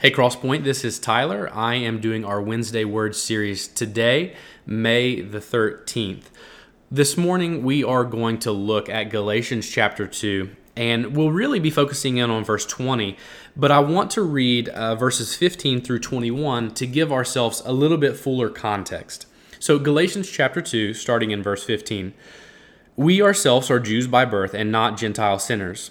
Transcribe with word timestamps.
Hey, 0.00 0.12
Crosspoint, 0.12 0.62
this 0.62 0.84
is 0.84 1.00
Tyler. 1.00 1.50
I 1.52 1.74
am 1.74 2.00
doing 2.00 2.24
our 2.24 2.40
Wednesday 2.40 2.84
Word 2.84 3.16
series 3.16 3.66
today, 3.66 4.36
May 4.64 5.20
the 5.20 5.40
13th. 5.40 6.26
This 6.88 7.16
morning, 7.16 7.64
we 7.64 7.82
are 7.82 8.04
going 8.04 8.38
to 8.38 8.52
look 8.52 8.88
at 8.88 9.10
Galatians 9.10 9.68
chapter 9.68 10.06
2, 10.06 10.50
and 10.76 11.16
we'll 11.16 11.32
really 11.32 11.58
be 11.58 11.68
focusing 11.68 12.18
in 12.18 12.30
on 12.30 12.44
verse 12.44 12.64
20. 12.64 13.16
But 13.56 13.72
I 13.72 13.80
want 13.80 14.12
to 14.12 14.22
read 14.22 14.68
uh, 14.68 14.94
verses 14.94 15.34
15 15.34 15.80
through 15.80 15.98
21 15.98 16.74
to 16.74 16.86
give 16.86 17.10
ourselves 17.10 17.60
a 17.64 17.72
little 17.72 17.98
bit 17.98 18.16
fuller 18.16 18.50
context. 18.50 19.26
So, 19.58 19.80
Galatians 19.80 20.30
chapter 20.30 20.62
2, 20.62 20.94
starting 20.94 21.32
in 21.32 21.42
verse 21.42 21.64
15. 21.64 22.14
We 22.94 23.20
ourselves 23.20 23.68
are 23.68 23.80
Jews 23.80 24.06
by 24.06 24.26
birth 24.26 24.54
and 24.54 24.70
not 24.70 24.96
Gentile 24.96 25.40
sinners. 25.40 25.90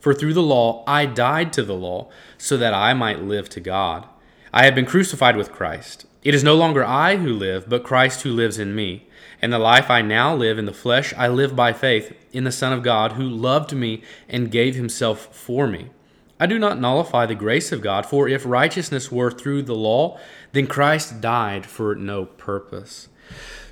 For 0.00 0.14
through 0.14 0.34
the 0.34 0.42
law 0.42 0.82
I 0.86 1.06
died 1.06 1.52
to 1.54 1.62
the 1.62 1.74
law, 1.74 2.08
so 2.38 2.56
that 2.56 2.74
I 2.74 2.94
might 2.94 3.22
live 3.22 3.48
to 3.50 3.60
God. 3.60 4.06
I 4.52 4.64
have 4.64 4.74
been 4.74 4.86
crucified 4.86 5.36
with 5.36 5.52
Christ. 5.52 6.06
It 6.22 6.34
is 6.34 6.42
no 6.42 6.54
longer 6.54 6.84
I 6.84 7.16
who 7.16 7.32
live, 7.32 7.68
but 7.68 7.84
Christ 7.84 8.22
who 8.22 8.32
lives 8.32 8.58
in 8.58 8.74
me. 8.74 9.06
And 9.40 9.52
the 9.52 9.58
life 9.58 9.90
I 9.90 10.02
now 10.02 10.34
live 10.34 10.58
in 10.58 10.66
the 10.66 10.72
flesh, 10.72 11.14
I 11.16 11.28
live 11.28 11.56
by 11.56 11.72
faith 11.72 12.14
in 12.32 12.44
the 12.44 12.52
Son 12.52 12.72
of 12.72 12.82
God, 12.82 13.12
who 13.12 13.28
loved 13.28 13.74
me 13.74 14.02
and 14.28 14.50
gave 14.50 14.74
himself 14.74 15.34
for 15.34 15.66
me. 15.66 15.90
I 16.38 16.46
do 16.46 16.58
not 16.58 16.80
nullify 16.80 17.26
the 17.26 17.34
grace 17.34 17.70
of 17.70 17.82
God, 17.82 18.06
for 18.06 18.28
if 18.28 18.44
righteousness 18.44 19.12
were 19.12 19.30
through 19.30 19.62
the 19.62 19.74
law, 19.74 20.18
then 20.52 20.66
Christ 20.66 21.20
died 21.20 21.66
for 21.66 21.94
no 21.94 22.24
purpose. 22.24 23.08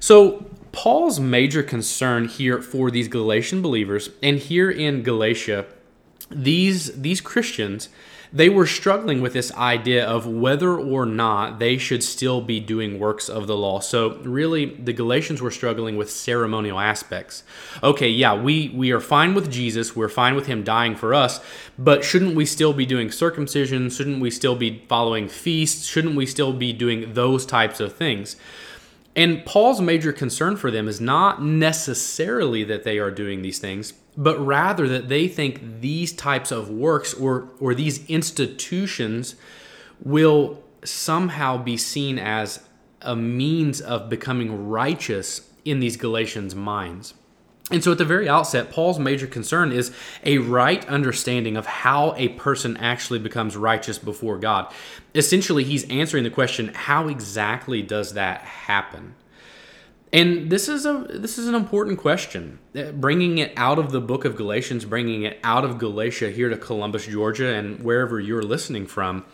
So, 0.00 0.46
Paul's 0.70 1.18
major 1.18 1.62
concern 1.62 2.28
here 2.28 2.62
for 2.62 2.90
these 2.90 3.08
Galatian 3.08 3.62
believers, 3.62 4.10
and 4.22 4.38
here 4.38 4.70
in 4.70 5.02
Galatia, 5.02 5.66
these 6.30 7.00
these 7.00 7.20
Christians 7.20 7.88
they 8.32 8.48
were 8.48 8.66
struggling 8.66 9.22
with 9.22 9.32
this 9.32 9.52
idea 9.54 10.06
of 10.06 10.26
whether 10.26 10.76
or 10.76 11.06
not 11.06 11.58
they 11.58 11.78
should 11.78 12.02
still 12.02 12.40
be 12.40 12.60
doing 12.60 12.98
works 12.98 13.28
of 13.28 13.46
the 13.46 13.56
law. 13.56 13.80
So 13.80 14.16
really 14.18 14.66
the 14.66 14.92
Galatians 14.92 15.40
were 15.40 15.50
struggling 15.50 15.96
with 15.96 16.10
ceremonial 16.10 16.78
aspects. 16.78 17.42
Okay, 17.82 18.08
yeah, 18.08 18.34
we 18.34 18.68
we 18.74 18.90
are 18.90 19.00
fine 19.00 19.34
with 19.34 19.50
Jesus, 19.50 19.96
we're 19.96 20.08
fine 20.08 20.34
with 20.34 20.46
him 20.46 20.62
dying 20.62 20.94
for 20.94 21.14
us, 21.14 21.40
but 21.78 22.04
shouldn't 22.04 22.34
we 22.34 22.44
still 22.44 22.72
be 22.72 22.86
doing 22.86 23.10
circumcision? 23.10 23.88
Shouldn't 23.88 24.20
we 24.20 24.30
still 24.30 24.56
be 24.56 24.84
following 24.88 25.28
feasts? 25.28 25.86
Shouldn't 25.86 26.16
we 26.16 26.26
still 26.26 26.52
be 26.52 26.72
doing 26.72 27.14
those 27.14 27.46
types 27.46 27.80
of 27.80 27.94
things? 27.94 28.36
And 29.16 29.44
Paul's 29.44 29.80
major 29.80 30.12
concern 30.12 30.56
for 30.56 30.70
them 30.70 30.86
is 30.86 31.00
not 31.00 31.42
necessarily 31.42 32.62
that 32.64 32.84
they 32.84 32.98
are 32.98 33.10
doing 33.10 33.42
these 33.42 33.58
things, 33.58 33.94
but 34.18 34.44
rather 34.44 34.88
that 34.88 35.08
they 35.08 35.28
think 35.28 35.80
these 35.80 36.12
types 36.12 36.50
of 36.50 36.68
works 36.68 37.14
or, 37.14 37.48
or 37.60 37.72
these 37.72 38.04
institutions 38.10 39.36
will 40.02 40.60
somehow 40.84 41.56
be 41.56 41.76
seen 41.76 42.18
as 42.18 42.60
a 43.00 43.14
means 43.14 43.80
of 43.80 44.10
becoming 44.10 44.68
righteous 44.68 45.48
in 45.64 45.78
these 45.78 45.96
Galatians' 45.96 46.54
minds. 46.54 47.14
And 47.70 47.84
so, 47.84 47.92
at 47.92 47.98
the 47.98 48.04
very 48.04 48.28
outset, 48.28 48.72
Paul's 48.72 48.98
major 48.98 49.26
concern 49.26 49.72
is 49.72 49.92
a 50.24 50.38
right 50.38 50.84
understanding 50.88 51.56
of 51.56 51.66
how 51.66 52.14
a 52.16 52.30
person 52.30 52.76
actually 52.78 53.18
becomes 53.18 53.56
righteous 53.56 53.98
before 53.98 54.38
God. 54.38 54.72
Essentially, 55.14 55.64
he's 55.64 55.88
answering 55.90 56.24
the 56.24 56.30
question 56.30 56.72
how 56.74 57.08
exactly 57.08 57.82
does 57.82 58.14
that 58.14 58.40
happen? 58.40 59.14
And 60.12 60.50
this 60.50 60.68
is 60.68 60.86
a 60.86 61.06
this 61.10 61.36
is 61.38 61.48
an 61.48 61.54
important 61.54 61.98
question. 61.98 62.58
Uh, 62.74 62.92
bringing 62.92 63.38
it 63.38 63.52
out 63.56 63.78
of 63.78 63.92
the 63.92 64.00
book 64.00 64.24
of 64.24 64.36
Galatians, 64.36 64.84
bringing 64.84 65.22
it 65.22 65.38
out 65.44 65.64
of 65.64 65.78
Galatia 65.78 66.30
here 66.30 66.48
to 66.48 66.56
Columbus, 66.56 67.06
Georgia, 67.06 67.54
and 67.54 67.82
wherever 67.84 68.18
you're 68.18 68.42
listening 68.42 68.86
from, 68.86 69.26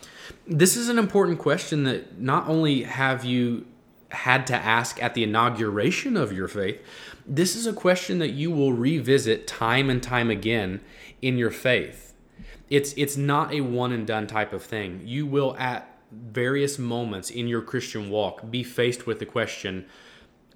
this 0.45 0.75
is 0.75 0.89
an 0.89 0.99
important 0.99 1.39
question 1.39 1.83
that 1.83 2.19
not 2.19 2.47
only 2.49 2.83
have 2.83 3.23
you 3.23 3.65
had 4.09 4.45
to 4.47 4.55
ask 4.55 5.01
at 5.01 5.13
the 5.13 5.23
inauguration 5.23 6.17
of 6.17 6.31
your 6.31 6.47
faith, 6.47 6.81
this 7.25 7.55
is 7.55 7.65
a 7.65 7.73
question 7.73 8.19
that 8.19 8.31
you 8.31 8.51
will 8.51 8.73
revisit 8.73 9.47
time 9.47 9.89
and 9.89 10.03
time 10.03 10.29
again 10.29 10.81
in 11.21 11.37
your 11.37 11.51
faith. 11.51 12.13
It's 12.69 12.93
it's 12.97 13.15
not 13.15 13.53
a 13.53 13.61
one 13.61 13.93
and 13.93 14.05
done 14.05 14.27
type 14.27 14.51
of 14.51 14.63
thing. 14.63 15.01
You 15.05 15.25
will 15.25 15.55
at 15.57 15.89
various 16.11 16.77
moments 16.77 17.29
in 17.29 17.47
your 17.47 17.61
Christian 17.61 18.09
walk 18.09 18.49
be 18.49 18.63
faced 18.63 19.07
with 19.07 19.19
the 19.19 19.25
question, 19.25 19.85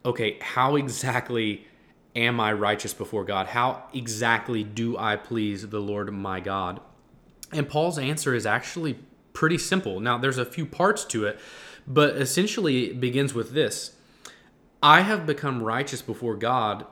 okay, 0.05 0.37
how 0.41 0.75
exactly 0.75 1.65
am 2.15 2.39
I 2.39 2.53
righteous 2.53 2.93
before 2.93 3.23
God? 3.23 3.47
How 3.47 3.83
exactly 3.93 4.63
do 4.63 4.97
I 4.97 5.15
please 5.15 5.67
the 5.67 5.79
Lord 5.79 6.11
my 6.13 6.39
God? 6.39 6.79
And 7.51 7.67
Paul's 7.67 7.97
answer 7.97 8.33
is 8.33 8.45
actually 8.45 8.99
pretty 9.33 9.57
simple. 9.57 9.99
Now, 9.99 10.17
there's 10.17 10.37
a 10.37 10.45
few 10.45 10.65
parts 10.65 11.05
to 11.05 11.25
it, 11.25 11.39
but 11.87 12.15
essentially 12.15 12.91
it 12.91 12.99
begins 12.99 13.33
with 13.33 13.51
this 13.51 13.95
I 14.81 15.01
have 15.01 15.25
become 15.25 15.63
righteous 15.63 16.01
before 16.01 16.35
God 16.35 16.85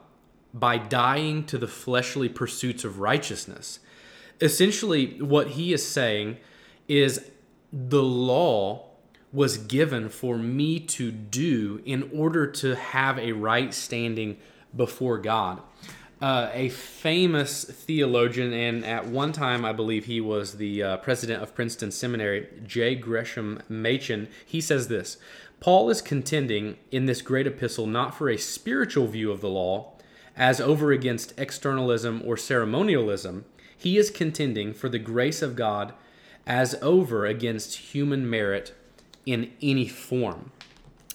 by 0.54 0.78
dying 0.78 1.46
to 1.46 1.58
the 1.58 1.68
fleshly 1.68 2.28
pursuits 2.28 2.84
of 2.84 3.00
righteousness. 3.00 3.80
Essentially, 4.42 5.22
what 5.22 5.50
he 5.52 5.74
is 5.74 5.88
saying 5.88 6.38
is 6.88 7.32
the 7.72 8.04
law 8.04 8.87
was 9.34 9.58
given 9.58 10.10
for 10.10 10.38
me 10.38 10.80
to 10.80 11.12
do 11.12 11.82
in 11.86 12.10
order 12.14 12.48
to 12.48 12.76
have 12.76 13.20
a 13.20 13.34
right 13.34 13.74
standing 13.74 14.38
before 14.76 15.18
God. 15.18 15.62
Uh, 16.20 16.50
a 16.54 16.70
famous 16.70 17.64
theologian, 17.64 18.52
and 18.52 18.84
at 18.84 19.06
one 19.06 19.32
time 19.32 19.64
I 19.64 19.72
believe 19.72 20.06
he 20.06 20.20
was 20.20 20.54
the 20.54 20.82
uh, 20.82 20.98
president 20.98 21.44
of 21.44 21.54
Princeton 21.54 21.92
Seminary, 21.92 22.48
J. 22.66 22.96
Gresham 22.96 23.62
Machen, 23.70 24.28
he 24.44 24.60
says 24.60 24.88
this 24.88 25.18
Paul 25.60 25.90
is 25.90 26.02
contending 26.02 26.78
in 26.92 27.06
this 27.06 27.22
great 27.22 27.46
epistle 27.46 27.86
not 27.86 28.16
for 28.16 28.30
a 28.30 28.38
spiritual 28.38 29.08
view 29.08 29.32
of 29.32 29.42
the 29.42 29.50
law, 29.50 29.94
as 30.36 30.60
over 30.60 30.92
against 30.92 31.38
externalism 31.38 32.24
or 32.26 32.36
ceremonialism. 32.36 33.46
He 33.78 33.98
is 33.98 34.10
contending 34.10 34.74
for 34.74 34.90
the 34.90 35.00
grace 35.00 35.44
of 35.44 35.56
God 35.56 35.94
as 36.48 36.76
over 36.82 37.28
against 37.28 37.76
human 37.76 38.28
merit 38.28 38.74
in 39.28 39.52
any 39.62 39.88
form. 39.88 40.52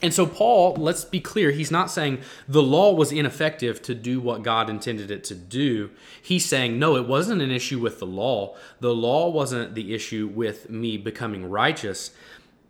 And 0.00 0.12
so, 0.12 0.26
Paul, 0.26 0.74
let's 0.74 1.04
be 1.04 1.20
clear, 1.20 1.50
he's 1.52 1.70
not 1.70 1.90
saying 1.90 2.20
the 2.48 2.62
law 2.62 2.92
was 2.92 3.12
ineffective 3.12 3.82
to 3.82 3.94
do 3.94 4.20
what 4.20 4.42
God 4.42 4.68
intended 4.68 5.10
it 5.10 5.24
to 5.24 5.34
do. 5.34 5.90
He's 6.20 6.44
saying, 6.44 6.78
no, 6.78 6.96
it 6.96 7.06
wasn't 7.06 7.42
an 7.42 7.50
issue 7.50 7.80
with 7.80 7.98
the 8.00 8.06
law. 8.06 8.56
The 8.80 8.94
law 8.94 9.28
wasn't 9.28 9.74
the 9.74 9.94
issue 9.94 10.30
with 10.32 10.68
me 10.68 10.96
becoming 10.96 11.48
righteous. 11.48 12.10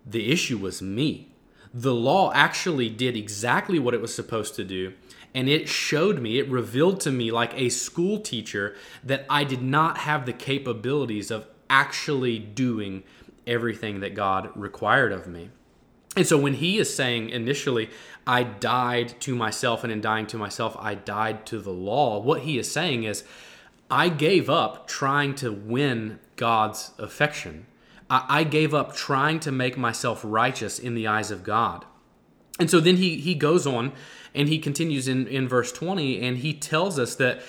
The 0.06 0.30
issue 0.30 0.58
was 0.58 0.82
me 0.82 1.32
the 1.74 1.94
law 1.94 2.32
actually 2.34 2.88
did 2.88 3.16
exactly 3.16 3.78
what 3.78 3.94
it 3.94 4.00
was 4.00 4.14
supposed 4.14 4.54
to 4.56 4.64
do. 4.64 4.92
And 5.34 5.48
it 5.48 5.68
showed 5.68 6.20
me, 6.20 6.38
it 6.38 6.48
revealed 6.48 7.00
to 7.00 7.10
me, 7.10 7.30
like 7.30 7.54
a 7.54 7.70
school 7.70 8.20
teacher, 8.20 8.76
that 9.02 9.24
I 9.30 9.44
did 9.44 9.62
not 9.62 9.98
have 9.98 10.26
the 10.26 10.34
capabilities 10.34 11.30
of 11.30 11.46
actually 11.70 12.38
doing 12.38 13.02
everything 13.46 14.00
that 14.00 14.14
God 14.14 14.50
required 14.54 15.12
of 15.12 15.26
me. 15.26 15.50
And 16.16 16.26
so 16.26 16.38
when 16.38 16.54
he 16.54 16.78
is 16.78 16.94
saying 16.94 17.30
initially, 17.30 17.90
I 18.26 18.42
died 18.42 19.20
to 19.20 19.34
myself, 19.34 19.82
and 19.82 19.92
in 19.92 20.00
dying 20.00 20.26
to 20.28 20.38
myself, 20.38 20.76
I 20.78 20.94
died 20.94 21.46
to 21.46 21.58
the 21.58 21.70
law, 21.72 22.20
what 22.20 22.42
he 22.42 22.58
is 22.58 22.70
saying 22.70 23.04
is, 23.04 23.24
I 23.90 24.08
gave 24.08 24.48
up 24.48 24.86
trying 24.86 25.34
to 25.36 25.52
win 25.52 26.18
God's 26.36 26.92
affection. 26.98 27.66
I, 28.14 28.44
gave 28.44 28.74
up 28.74 28.94
trying 28.94 29.40
to 29.40 29.50
make 29.50 29.78
myself 29.78 30.20
righteous 30.22 30.78
in 30.78 30.94
the 30.94 31.06
eyes 31.06 31.30
of 31.30 31.42
God. 31.42 31.86
And 32.58 32.70
so 32.70 32.78
then 32.78 32.96
he, 32.96 33.16
he 33.16 33.34
goes 33.34 33.66
on 33.66 33.92
and 34.34 34.50
he 34.50 34.58
continues 34.58 35.08
in, 35.08 35.26
in 35.26 35.48
verse 35.48 35.72
20 35.72 36.20
and 36.20 36.38
he 36.38 36.52
tells 36.52 36.98
us 36.98 37.14
that 37.14 37.40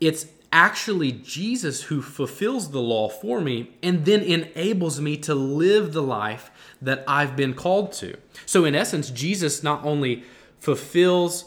it's 0.00 0.26
actually 0.52 1.12
Jesus 1.12 1.84
who 1.84 2.02
fulfills 2.02 2.70
the 2.70 2.80
law 2.80 3.08
for 3.08 3.40
me 3.40 3.70
and 3.82 4.04
then 4.04 4.20
enables 4.20 5.00
me 5.00 5.16
to 5.16 5.34
live 5.34 5.92
the 5.92 6.02
life 6.02 6.50
that 6.80 7.02
I've 7.08 7.34
been 7.34 7.54
called 7.54 7.92
to. 7.94 8.16
So, 8.46 8.64
in 8.64 8.74
essence, 8.74 9.10
Jesus 9.10 9.62
not 9.62 9.84
only 9.84 10.24
fulfills 10.60 11.46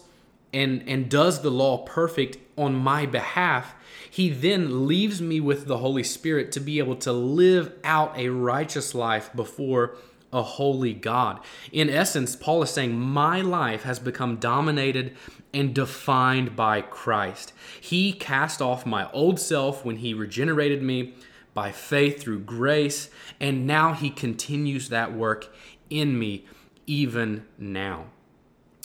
and, 0.52 0.84
and 0.88 1.10
does 1.10 1.42
the 1.42 1.52
law 1.52 1.78
perfect 1.80 2.38
on 2.58 2.76
my 2.76 3.06
behalf, 3.06 3.76
he 4.10 4.30
then 4.30 4.88
leaves 4.88 5.22
me 5.22 5.40
with 5.40 5.68
the 5.68 5.78
Holy 5.78 6.04
Spirit 6.04 6.52
to 6.54 6.60
be 6.60 6.80
able 6.80 6.96
to 6.98 7.12
live 7.12 7.74
out 7.84 8.18
a 8.18 8.30
righteous 8.30 8.96
life 8.96 9.30
before 9.36 9.98
a 10.34 10.44
holy 10.44 10.94
God. 10.94 11.40
In 11.72 11.90
essence, 11.90 12.36
Paul 12.36 12.64
is 12.64 12.70
saying, 12.70 13.00
My 13.00 13.42
life 13.42 13.84
has 13.84 14.00
become 14.00 14.38
dominated 14.38 15.16
and 15.54 15.74
defined 15.74 16.56
by 16.56 16.82
Christ. 16.82 17.54
He 17.80 18.12
cast 18.12 18.62
off 18.62 18.86
my 18.86 19.10
old 19.12 19.40
self 19.40 19.86
when 19.86 19.98
he 19.98 20.14
regenerated 20.14 20.82
me 20.82 21.14
by 21.54 21.72
faith 21.72 22.22
through 22.22 22.40
grace, 22.40 23.10
and 23.40 23.66
now 23.66 23.94
he 23.94 24.10
continues 24.10 24.90
that 24.90 25.14
work 25.14 25.56
in 25.90 26.20
me 26.20 26.46
even 26.86 27.46
now. 27.58 28.06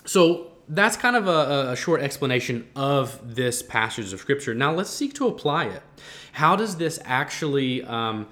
So 0.04 0.52
that's 0.68 0.96
kind 0.96 1.16
of 1.16 1.26
a, 1.26 1.72
a, 1.72 1.76
short 1.76 2.00
explanation 2.00 2.68
of 2.76 3.34
this 3.34 3.60
passage 3.60 4.12
of 4.12 4.20
Scripture. 4.20 4.54
Now 4.54 4.72
let's 4.72 4.90
seek 4.90 5.14
to 5.14 5.26
apply 5.26 5.64
it. 5.64 5.82
How 6.32 6.54
does 6.54 6.76
this 6.76 7.00
actually 7.04 7.82
um, 7.82 8.28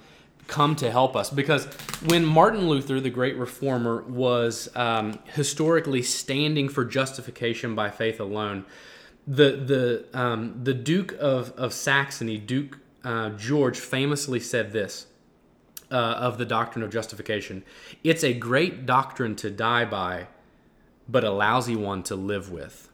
come 0.49 0.75
to 0.77 0.91
help 0.91 1.15
us? 1.15 1.29
Because 1.29 1.65
when 2.05 2.25
Martin 2.25 2.67
Luther, 2.67 2.99
the 2.99 3.09
great 3.09 3.37
reformer, 3.37 4.01
was 4.03 4.69
um, 4.75 5.19
historically 5.33 6.01
standing 6.01 6.67
for 6.67 6.83
justification 6.83 7.75
by 7.75 7.89
faith 7.89 8.19
alone, 8.19 8.65
the 9.25 9.51
the 9.51 10.19
um, 10.19 10.59
the 10.63 10.73
Duke 10.73 11.13
of, 11.19 11.51
of 11.51 11.71
Saxony, 11.71 12.37
Duke 12.37 12.79
uh, 13.03 13.29
George, 13.29 13.79
famously 13.79 14.39
said 14.39 14.73
this. 14.73 15.05
Uh, 15.91 15.95
of 16.19 16.37
the 16.37 16.45
doctrine 16.45 16.83
of 16.83 16.91
justification. 16.91 17.63
It's 18.03 18.23
a 18.23 18.31
great 18.31 18.85
doctrine 18.85 19.35
to 19.37 19.49
die 19.49 19.85
by, 19.85 20.27
but 21.07 21.23
a 21.23 21.31
lousy 21.31 21.75
one 21.75 22.03
to 22.03 22.15
live 22.15 22.51
with. 22.51 22.91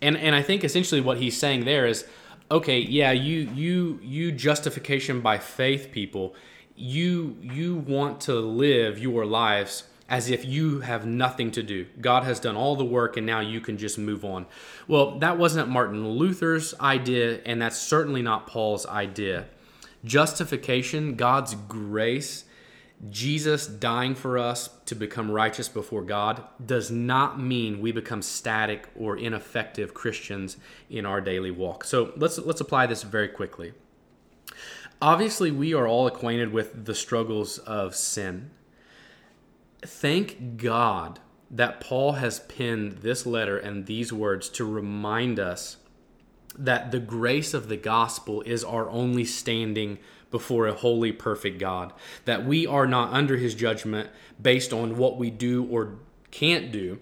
And 0.00 0.16
and 0.16 0.32
I 0.32 0.42
think 0.42 0.62
essentially 0.62 1.00
what 1.00 1.18
he's 1.18 1.36
saying 1.36 1.64
there 1.64 1.88
is, 1.88 2.06
okay, 2.48 2.78
yeah, 2.78 3.10
you 3.10 3.50
you 3.52 3.98
you 4.00 4.30
justification 4.30 5.20
by 5.20 5.38
faith 5.38 5.90
people, 5.90 6.36
you 6.76 7.36
you 7.40 7.76
want 7.76 8.20
to 8.22 8.34
live 8.34 8.98
your 8.98 9.24
lives 9.24 9.84
as 10.08 10.30
if 10.30 10.44
you 10.44 10.80
have 10.80 11.04
nothing 11.04 11.50
to 11.50 11.62
do. 11.62 11.86
God 12.00 12.22
has 12.24 12.38
done 12.38 12.56
all 12.56 12.76
the 12.76 12.84
work 12.84 13.16
and 13.16 13.26
now 13.26 13.40
you 13.40 13.60
can 13.60 13.76
just 13.76 13.98
move 13.98 14.24
on. 14.24 14.46
Well, 14.86 15.18
that 15.18 15.36
wasn't 15.36 15.68
Martin 15.68 16.08
Luther's 16.10 16.74
idea 16.80 17.40
and 17.44 17.60
that's 17.60 17.78
certainly 17.78 18.22
not 18.22 18.46
Paul's 18.46 18.86
idea. 18.86 19.46
Justification, 20.04 21.16
God's 21.16 21.54
grace, 21.54 22.44
Jesus 23.10 23.66
dying 23.66 24.14
for 24.14 24.38
us 24.38 24.70
to 24.86 24.94
become 24.94 25.30
righteous 25.30 25.68
before 25.68 26.02
God 26.02 26.44
does 26.64 26.90
not 26.90 27.40
mean 27.40 27.80
we 27.80 27.92
become 27.92 28.22
static 28.22 28.88
or 28.96 29.16
ineffective 29.16 29.92
Christians 29.92 30.56
in 30.88 31.04
our 31.04 31.20
daily 31.20 31.50
walk. 31.50 31.84
So 31.84 32.12
let's 32.16 32.38
let's 32.38 32.60
apply 32.60 32.86
this 32.86 33.02
very 33.02 33.28
quickly. 33.28 33.74
Obviously, 35.00 35.50
we 35.50 35.74
are 35.74 35.86
all 35.86 36.06
acquainted 36.06 36.52
with 36.52 36.86
the 36.86 36.94
struggles 36.94 37.58
of 37.58 37.94
sin. 37.94 38.50
Thank 39.82 40.56
God 40.56 41.20
that 41.50 41.80
Paul 41.80 42.12
has 42.12 42.40
penned 42.40 42.98
this 42.98 43.26
letter 43.26 43.58
and 43.58 43.86
these 43.86 44.12
words 44.12 44.48
to 44.50 44.64
remind 44.64 45.38
us 45.38 45.76
that 46.58 46.90
the 46.90 46.98
grace 46.98 47.52
of 47.54 47.68
the 47.68 47.76
gospel 47.76 48.40
is 48.42 48.64
our 48.64 48.88
only 48.88 49.24
standing 49.24 49.98
before 50.30 50.66
a 50.66 50.72
holy, 50.72 51.12
perfect 51.12 51.58
God. 51.58 51.92
That 52.24 52.44
we 52.44 52.66
are 52.66 52.86
not 52.86 53.12
under 53.12 53.36
his 53.36 53.54
judgment 53.54 54.10
based 54.40 54.72
on 54.72 54.96
what 54.96 55.18
we 55.18 55.30
do 55.30 55.64
or 55.66 55.98
can't 56.30 56.72
do, 56.72 56.98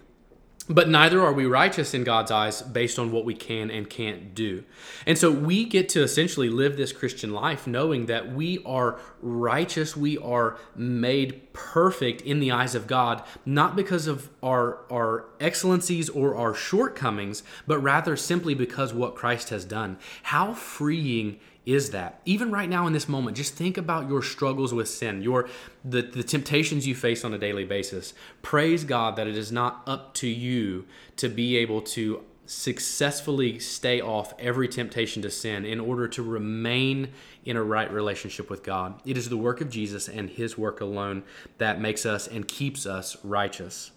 but 0.68 0.88
neither 0.88 1.20
are 1.20 1.32
we 1.32 1.44
righteous 1.44 1.92
in 1.92 2.04
God's 2.04 2.30
eyes 2.30 2.62
based 2.62 2.98
on 2.98 3.12
what 3.12 3.26
we 3.26 3.34
can 3.34 3.70
and 3.70 3.88
can't 3.88 4.34
do. 4.34 4.64
And 5.06 5.18
so 5.18 5.30
we 5.30 5.64
get 5.66 5.90
to 5.90 6.02
essentially 6.02 6.48
live 6.48 6.76
this 6.76 6.92
Christian 6.92 7.34
life 7.34 7.66
knowing 7.66 8.06
that 8.06 8.32
we 8.32 8.62
are 8.64 8.98
righteous, 9.20 9.94
we 9.94 10.16
are 10.16 10.56
made 10.74 11.52
perfect 11.52 12.22
in 12.22 12.40
the 12.40 12.50
eyes 12.50 12.74
of 12.74 12.86
God, 12.86 13.22
not 13.44 13.76
because 13.76 14.06
of 14.06 14.30
our, 14.42 14.78
our 14.90 15.26
excellencies 15.38 16.08
or 16.08 16.34
our 16.34 16.54
shortcomings, 16.54 17.42
but 17.66 17.78
rather 17.78 18.16
simply 18.16 18.54
because 18.54 18.94
what 18.94 19.14
Christ 19.14 19.50
has 19.50 19.66
done. 19.66 19.98
How 20.22 20.54
freeing 20.54 21.38
is 21.66 21.90
that? 21.90 22.20
Even 22.24 22.50
right 22.50 22.68
now 22.68 22.86
in 22.86 22.92
this 22.92 23.08
moment 23.08 23.36
just 23.36 23.54
think 23.54 23.78
about 23.78 24.08
your 24.08 24.22
struggles 24.22 24.74
with 24.74 24.88
sin 24.88 25.22
your 25.22 25.48
the, 25.84 26.02
the 26.02 26.22
temptations 26.22 26.86
you 26.86 26.94
face 26.94 27.24
on 27.24 27.32
a 27.32 27.38
daily 27.38 27.64
basis. 27.64 28.14
Praise 28.42 28.84
god 28.84 29.16
that 29.16 29.26
it 29.26 29.36
is 29.36 29.50
not 29.50 29.82
up 29.86 30.14
to 30.14 30.28
you 30.28 30.86
to 31.16 31.28
be 31.28 31.56
able 31.56 31.80
to 31.80 32.22
successfully 32.46 33.58
stay 33.58 34.02
off 34.02 34.34
every 34.38 34.68
temptation 34.68 35.22
to 35.22 35.30
sin 35.30 35.64
in 35.64 35.80
order 35.80 36.06
to 36.06 36.22
remain 36.22 37.08
in 37.44 37.56
a 37.56 37.62
right 37.62 37.90
relationship 37.90 38.50
with 38.50 38.62
god. 38.62 39.00
It 39.06 39.16
is 39.16 39.30
the 39.30 39.36
work 39.36 39.60
of 39.60 39.70
jesus 39.70 40.08
and 40.08 40.28
his 40.28 40.58
work 40.58 40.80
alone 40.80 41.22
that 41.58 41.80
makes 41.80 42.04
us 42.04 42.26
and 42.26 42.46
keeps 42.46 42.84
us 42.84 43.16
righteous. 43.24 43.90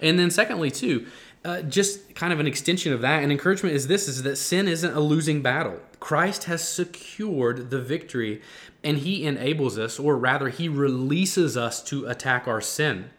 And 0.00 0.18
then 0.18 0.30
secondly 0.30 0.70
too 0.70 1.06
uh, 1.44 1.62
just 1.62 2.14
kind 2.14 2.32
of 2.32 2.40
an 2.40 2.46
extension 2.46 2.92
of 2.92 3.02
that, 3.02 3.22
and 3.22 3.30
encouragement 3.30 3.74
is 3.74 3.86
this: 3.86 4.08
is 4.08 4.22
that 4.22 4.36
sin 4.36 4.66
isn't 4.66 4.94
a 4.94 5.00
losing 5.00 5.42
battle. 5.42 5.80
Christ 6.00 6.44
has 6.44 6.66
secured 6.66 7.70
the 7.70 7.80
victory, 7.80 8.40
and 8.82 8.98
He 8.98 9.24
enables 9.24 9.78
us, 9.78 9.98
or 9.98 10.16
rather, 10.16 10.48
He 10.48 10.68
releases 10.68 11.56
us 11.56 11.82
to 11.84 12.06
attack 12.06 12.48
our 12.48 12.60
sin. 12.60 13.10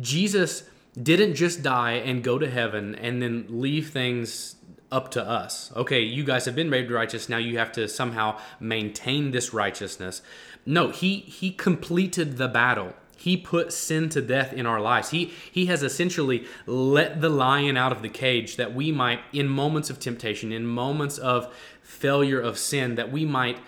Jesus 0.00 0.64
didn't 1.00 1.34
just 1.34 1.62
die 1.62 1.92
and 1.92 2.22
go 2.22 2.38
to 2.38 2.48
heaven 2.48 2.94
and 2.94 3.20
then 3.20 3.46
leave 3.48 3.90
things 3.90 4.56
up 4.92 5.10
to 5.10 5.28
us. 5.28 5.72
Okay, 5.74 6.00
you 6.00 6.22
guys 6.22 6.44
have 6.44 6.54
been 6.54 6.70
made 6.70 6.90
righteous. 6.90 7.28
Now 7.28 7.38
you 7.38 7.58
have 7.58 7.72
to 7.72 7.88
somehow 7.88 8.38
maintain 8.60 9.32
this 9.32 9.52
righteousness. 9.52 10.22
No, 10.64 10.90
he 10.90 11.18
he 11.18 11.50
completed 11.50 12.36
the 12.36 12.48
battle. 12.48 12.94
He 13.16 13.36
put 13.36 13.72
sin 13.72 14.08
to 14.10 14.20
death 14.20 14.52
in 14.52 14.66
our 14.66 14.80
lives. 14.80 15.10
He, 15.10 15.32
he 15.50 15.66
has 15.66 15.82
essentially 15.82 16.46
let 16.66 17.20
the 17.20 17.28
lion 17.28 17.76
out 17.76 17.92
of 17.92 18.02
the 18.02 18.08
cage 18.08 18.56
that 18.56 18.74
we 18.74 18.92
might, 18.92 19.20
in 19.32 19.48
moments 19.48 19.90
of 19.90 19.98
temptation, 19.98 20.52
in 20.52 20.66
moments 20.66 21.18
of 21.18 21.54
failure 21.82 22.40
of 22.40 22.58
sin, 22.58 22.94
that 22.96 23.12
we 23.12 23.24
might 23.24 23.58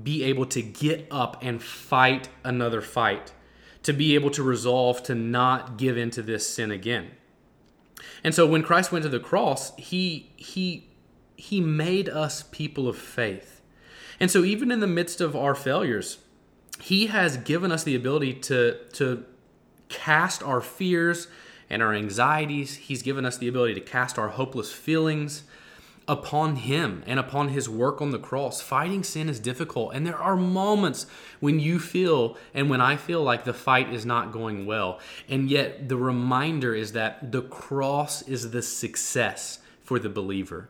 be 0.00 0.24
able 0.24 0.46
to 0.46 0.62
get 0.62 1.06
up 1.10 1.36
and 1.42 1.62
fight 1.62 2.28
another 2.44 2.80
fight, 2.80 3.32
to 3.82 3.92
be 3.92 4.14
able 4.14 4.30
to 4.30 4.42
resolve 4.42 5.02
to 5.04 5.14
not 5.14 5.76
give 5.76 5.96
into 5.96 6.22
this 6.22 6.48
sin 6.48 6.70
again. 6.70 7.10
And 8.24 8.34
so 8.34 8.46
when 8.46 8.62
Christ 8.62 8.92
went 8.92 9.02
to 9.02 9.08
the 9.08 9.20
cross, 9.20 9.76
he 9.76 10.30
he 10.36 10.88
he 11.36 11.60
made 11.60 12.08
us 12.08 12.44
people 12.50 12.88
of 12.88 12.96
faith. 12.96 13.60
And 14.18 14.30
so 14.30 14.44
even 14.44 14.70
in 14.70 14.80
the 14.80 14.86
midst 14.86 15.20
of 15.20 15.34
our 15.34 15.54
failures, 15.54 16.18
he 16.82 17.06
has 17.06 17.36
given 17.36 17.72
us 17.72 17.84
the 17.84 17.94
ability 17.94 18.34
to 18.34 18.78
to 18.94 19.24
cast 19.88 20.42
our 20.42 20.60
fears 20.60 21.28
and 21.68 21.82
our 21.82 21.94
anxieties. 21.94 22.76
He's 22.76 23.02
given 23.02 23.24
us 23.24 23.38
the 23.38 23.48
ability 23.48 23.74
to 23.74 23.80
cast 23.80 24.18
our 24.18 24.28
hopeless 24.28 24.72
feelings 24.72 25.44
upon 26.08 26.56
him 26.56 27.04
and 27.06 27.20
upon 27.20 27.50
his 27.50 27.68
work 27.68 28.02
on 28.02 28.10
the 28.10 28.18
cross. 28.18 28.60
Fighting 28.60 29.04
sin 29.04 29.28
is 29.28 29.38
difficult, 29.38 29.94
and 29.94 30.04
there 30.04 30.18
are 30.18 30.36
moments 30.36 31.06
when 31.38 31.60
you 31.60 31.78
feel 31.78 32.36
and 32.52 32.68
when 32.68 32.80
I 32.80 32.96
feel 32.96 33.22
like 33.22 33.44
the 33.44 33.54
fight 33.54 33.92
is 33.92 34.04
not 34.04 34.32
going 34.32 34.66
well. 34.66 34.98
And 35.28 35.48
yet, 35.48 35.88
the 35.88 35.96
reminder 35.96 36.74
is 36.74 36.92
that 36.92 37.30
the 37.30 37.42
cross 37.42 38.22
is 38.22 38.50
the 38.50 38.62
success 38.62 39.60
for 39.84 40.00
the 40.00 40.08
believer. 40.08 40.68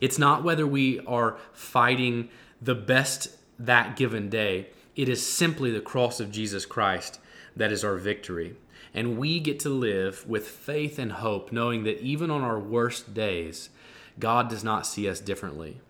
It's 0.00 0.18
not 0.18 0.42
whether 0.42 0.66
we 0.66 1.00
are 1.00 1.36
fighting 1.52 2.30
the 2.62 2.74
best 2.74 3.28
that 3.58 3.96
given 3.96 4.30
day, 4.30 4.68
it 4.98 5.08
is 5.08 5.24
simply 5.24 5.70
the 5.70 5.80
cross 5.80 6.18
of 6.18 6.32
Jesus 6.32 6.66
Christ 6.66 7.20
that 7.54 7.70
is 7.70 7.84
our 7.84 7.96
victory. 7.96 8.56
And 8.92 9.16
we 9.16 9.38
get 9.38 9.60
to 9.60 9.68
live 9.68 10.26
with 10.28 10.48
faith 10.48 10.98
and 10.98 11.12
hope, 11.12 11.52
knowing 11.52 11.84
that 11.84 12.00
even 12.00 12.32
on 12.32 12.42
our 12.42 12.58
worst 12.58 13.14
days, 13.14 13.70
God 14.18 14.50
does 14.50 14.64
not 14.64 14.88
see 14.88 15.08
us 15.08 15.20
differently. 15.20 15.80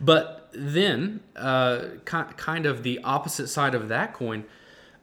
But 0.00 0.50
then, 0.52 1.20
uh, 1.36 1.84
kind 2.04 2.66
of 2.66 2.82
the 2.82 2.98
opposite 3.04 3.46
side 3.46 3.76
of 3.76 3.86
that 3.88 4.12
coin, 4.12 4.44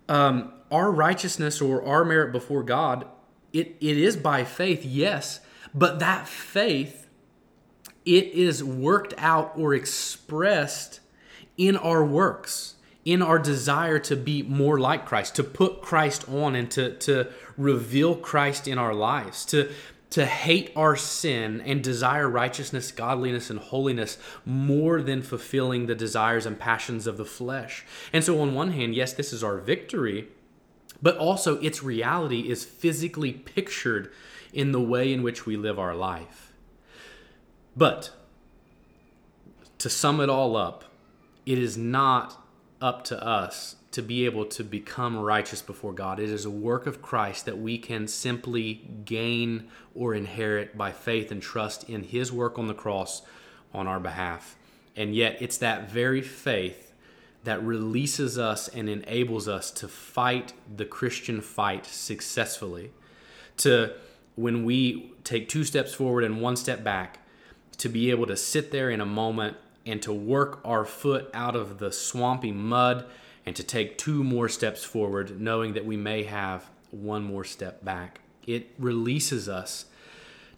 um, 0.10 0.52
our 0.70 0.92
righteousness 0.92 1.62
or 1.62 1.82
our 1.86 2.04
merit 2.04 2.34
before 2.34 2.62
God, 2.62 3.08
it, 3.54 3.78
it 3.80 3.98
is 3.98 4.18
by 4.18 4.44
faith, 4.44 4.84
yes, 4.84 5.40
but 5.74 6.00
that 6.00 6.28
faith, 6.28 7.08
it 8.04 8.26
is 8.26 8.62
worked 8.62 9.14
out 9.18 9.54
or 9.56 9.74
expressed 9.74 11.00
in 11.58 11.78
our 11.78 12.04
works 12.04 12.74
in 13.08 13.22
our 13.22 13.40
desire 13.40 14.00
to 14.00 14.18
be 14.18 14.44
more 14.44 14.78
like 14.78 15.06
Christ, 15.06 15.36
to 15.36 15.44
put 15.44 15.82
Christ 15.82 16.28
on 16.28 16.56
and 16.56 16.70
to, 16.72 16.94
to 16.98 17.30
reveal 17.56 18.18
Christ 18.18 18.68
in 18.68 18.78
our 18.78 18.94
lives, 18.94 19.46
to, 19.46 19.72
to 20.10 20.26
hate 20.26 20.74
our 20.76 20.98
sin 20.98 21.62
and 21.62 21.82
desire 21.82 22.28
righteousness, 22.28 22.92
godliness, 22.92 23.50
and 23.50 23.60
holiness 23.60 24.18
more 24.44 25.02
than 25.02 25.22
fulfilling 25.22 25.86
the 25.86 25.96
desires 25.96 26.46
and 26.46 26.60
passions 26.60 27.08
of 27.08 27.16
the 27.16 27.24
flesh. 27.24 27.86
And 28.12 28.26
so, 28.26 28.42
on 28.42 28.54
one 28.54 28.74
hand, 28.74 28.94
yes, 28.94 29.14
this 29.14 29.32
is 29.32 29.42
our 29.42 29.58
victory, 29.58 30.28
but 31.02 31.18
also 31.18 31.62
its 31.62 31.82
reality 31.82 32.50
is 32.50 32.66
physically 32.66 33.32
pictured 33.32 34.12
in 34.52 34.74
the 34.74 34.82
way 34.82 35.14
in 35.14 35.24
which 35.24 35.46
we 35.46 35.56
live 35.56 35.80
our 35.80 35.96
life. 35.96 36.52
But 37.74 38.12
to 39.78 39.90
sum 39.90 40.20
it 40.20 40.30
all 40.30 40.58
up, 40.58 40.84
it 41.46 41.58
is 41.58 41.78
not 41.78 42.44
up 42.82 43.04
to 43.06 43.24
us 43.24 43.76
to 43.92 44.02
be 44.02 44.26
able 44.26 44.46
to 44.46 44.64
become 44.64 45.18
righteous 45.18 45.62
before 45.62 45.94
God. 45.94 46.20
It 46.20 46.30
is 46.30 46.46
a 46.46 46.50
work 46.52 46.86
of 46.86 47.02
Christ 47.02 47.46
that 47.46 47.58
we 47.58 47.78
can 47.78 48.08
simply 48.08 48.88
gain 49.06 49.70
or 49.96 50.14
inherit 50.14 50.78
by 50.78 50.92
faith 50.92 51.32
and 51.32 51.42
trust 51.42 51.90
in 51.90 52.04
His 52.04 52.32
work 52.32 52.60
on 52.60 52.68
the 52.68 52.74
cross 52.74 53.22
on 53.74 53.88
our 53.88 54.00
behalf. 54.00 54.56
And 54.96 55.16
yet, 55.16 55.38
it's 55.40 55.58
that 55.60 55.90
very 55.90 56.22
faith 56.22 56.94
that 57.44 57.64
releases 57.64 58.38
us 58.38 58.68
and 58.68 58.90
enables 58.90 59.48
us 59.48 59.72
to 59.72 59.88
fight 59.88 60.54
the 60.76 60.86
Christian 60.86 61.40
fight 61.40 61.86
successfully. 61.86 62.92
To 63.58 63.94
when 64.36 64.66
we 64.66 65.14
take 65.24 65.50
two 65.50 65.64
steps 65.64 65.94
forward 65.94 66.24
and 66.24 66.42
one 66.42 66.56
step 66.56 66.84
back, 66.84 67.20
to 67.78 67.90
be 67.90 68.10
able 68.10 68.26
to 68.28 68.36
sit 68.36 68.72
there 68.72 68.90
in 68.90 69.02
a 69.02 69.06
moment 69.06 69.58
and 69.88 70.02
to 70.04 70.14
work 70.14 70.60
our 70.64 70.86
foot 70.86 71.30
out 71.34 71.56
of 71.56 71.80
the 71.80 71.92
swampy 71.92 72.52
mud 72.52 73.06
and 73.46 73.56
to 73.56 73.64
take 73.64 73.98
two 73.98 74.24
more 74.24 74.50
steps 74.50 74.84
forward, 74.84 75.40
knowing 75.40 75.74
that 75.74 75.86
we 75.86 75.98
may 75.98 76.24
have 76.24 76.70
one 76.92 77.24
more 77.24 77.44
step 77.44 77.84
back. 77.84 78.20
It 78.46 78.74
releases 78.78 79.48
us 79.48 79.86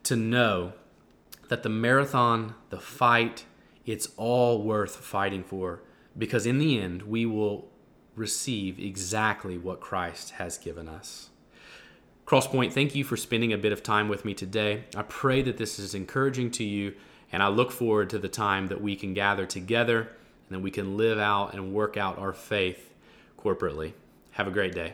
to 0.03 0.15
know 0.15 0.74
that 1.50 1.63
the 1.63 1.69
marathon, 1.69 2.55
the 2.69 2.79
fight, 2.79 3.45
it's 3.86 4.09
all 4.17 4.63
worth 4.63 4.95
fighting 4.98 5.43
for 5.43 5.81
because 6.17 6.45
in 6.45 6.57
the 6.57 6.79
end, 6.79 7.03
we 7.03 7.25
will 7.25 7.69
receive 8.15 8.79
exactly 8.79 9.57
what 9.57 9.79
Christ 9.79 10.31
has 10.31 10.57
given 10.57 10.88
us. 10.88 11.29
Crosspoint, 12.25 12.74
thank 12.74 12.93
you 12.93 13.03
for 13.03 13.17
spending 13.17 13.53
a 13.53 13.57
bit 13.57 13.71
of 13.71 13.81
time 13.81 14.07
with 14.07 14.25
me 14.25 14.33
today. 14.33 14.83
I 14.95 15.01
pray 15.03 15.41
that 15.41 15.57
this 15.57 15.79
is 15.79 15.95
encouraging 15.95 16.51
to 16.51 16.63
you, 16.63 16.93
and 17.31 17.43
I 17.43 17.48
look 17.48 17.71
forward 17.71 18.09
to 18.12 18.19
the 18.19 18.29
time 18.29 18.67
that 18.67 18.81
we 18.81 18.95
can 18.95 19.13
gather 19.13 19.45
together 19.45 20.00
and 20.01 20.57
that 20.57 20.59
we 20.59 20.71
can 20.71 20.98
live 20.98 21.19
out 21.19 21.53
and 21.53 21.74
work 21.74 21.98
out 21.98 22.17
our 22.17 22.33
faith 22.33 22.93
corporately. 23.38 23.93
Have 24.31 24.48
a 24.48 24.51
great 24.51 24.74
day. 24.74 24.93